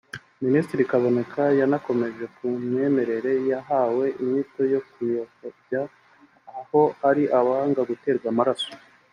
[0.45, 5.81] Minisitiri Kaboneka yanakomoje ku myemerere yahawe inyito yo kuyobya
[6.59, 8.71] aho hari abanga guterwa amaraso